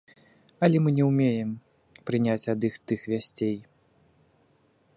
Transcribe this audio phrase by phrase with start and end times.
[0.67, 1.51] Але мы не ўмеем
[2.11, 3.57] прыняць ад іх тых вясцей.